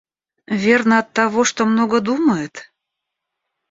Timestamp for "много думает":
1.67-2.73